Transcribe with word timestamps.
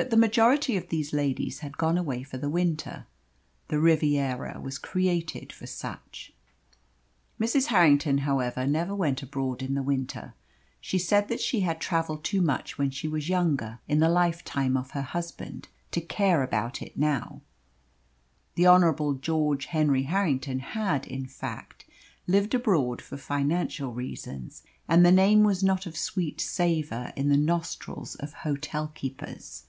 But 0.00 0.08
the 0.08 0.16
majority 0.16 0.78
of 0.78 0.88
these 0.88 1.12
ladies 1.12 1.58
had 1.58 1.76
gone 1.76 1.98
away 1.98 2.22
for 2.22 2.38
the 2.38 2.48
winter. 2.48 3.04
The 3.68 3.78
Riviera 3.78 4.58
was 4.58 4.78
created 4.78 5.52
for 5.52 5.66
such. 5.66 6.32
Mrs. 7.38 7.66
Harrington, 7.66 8.16
however, 8.16 8.66
never 8.66 8.94
went 8.94 9.22
abroad 9.22 9.60
in 9.62 9.74
the 9.74 9.82
winter. 9.82 10.32
She 10.80 10.98
said 10.98 11.28
that 11.28 11.38
she 11.42 11.60
had 11.60 11.82
travelled 11.82 12.24
too 12.24 12.40
much 12.40 12.78
when 12.78 12.88
she 12.90 13.08
was 13.08 13.28
younger 13.28 13.80
in 13.86 13.98
the 13.98 14.08
lifetime 14.08 14.74
of 14.74 14.92
her 14.92 15.02
husband 15.02 15.68
to 15.90 16.00
care 16.00 16.42
about 16.42 16.80
it 16.80 16.96
now. 16.96 17.42
The 18.54 18.66
Honourable 18.68 19.16
George 19.16 19.66
Henry 19.66 20.04
Harrington 20.04 20.60
had, 20.60 21.06
in 21.08 21.26
fact, 21.26 21.84
lived 22.26 22.54
abroad 22.54 23.02
for 23.02 23.18
financial 23.18 23.92
reasons, 23.92 24.62
and 24.88 25.04
the 25.04 25.12
name 25.12 25.44
was 25.44 25.62
not 25.62 25.84
of 25.84 25.94
sweet 25.94 26.40
savour 26.40 27.12
in 27.16 27.28
the 27.28 27.36
nostrils 27.36 28.14
of 28.14 28.32
hotel 28.32 28.88
keepers. 28.94 29.64